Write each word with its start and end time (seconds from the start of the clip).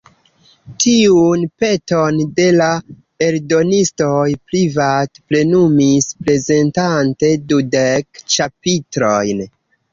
Tiun 0.83 1.43
peton 1.63 2.17
de 2.39 2.47
la 2.55 2.69
eldonistoj 3.27 4.25
Privat 4.53 5.23
plenumis 5.29 6.11
prezentante 6.25 7.33
dudek 7.55 8.27
ĉapitrojn. 8.37 9.49